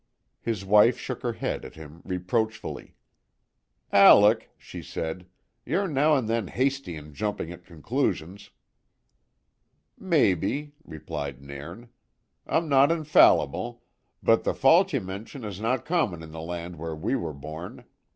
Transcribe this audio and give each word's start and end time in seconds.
His 0.41 0.65
wife 0.65 0.97
shook 0.97 1.21
her 1.21 1.33
head 1.33 1.63
at 1.63 1.75
him 1.75 2.01
reproachfully. 2.03 2.95
"Alec," 3.93 4.49
she 4.57 4.81
said, 4.81 5.27
"ye're 5.63 5.87
now 5.87 6.15
and 6.15 6.27
then 6.27 6.47
hasty 6.47 6.95
in 6.95 7.13
jumping 7.13 7.51
at 7.51 7.63
conclusions." 7.67 8.49
"Maybe," 9.99 10.73
replied 10.83 11.43
Nairn. 11.43 11.89
"I'm 12.47 12.67
no 12.67 12.83
infallible, 12.85 13.83
but 14.23 14.43
the 14.43 14.55
fault 14.55 14.91
ye 14.91 14.97
mention 14.99 15.43
is 15.43 15.61
no 15.61 15.77
common 15.77 16.23
in 16.23 16.31
the 16.31 16.41
land 16.41 16.77
where 16.77 16.95
we 16.95 17.15
were 17.15 17.33
born. 17.33 17.85